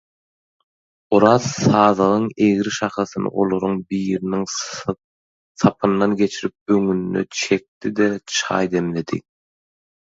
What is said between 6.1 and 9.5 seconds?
geçirip öňüne çekdi-de çaý demledi.